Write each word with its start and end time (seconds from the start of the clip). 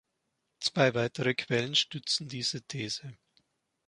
Zwei 0.57 0.95
weitere 0.95 1.35
Quellen 1.35 1.75
stützen 1.75 2.27
diese 2.27 2.63
These. 2.63 3.15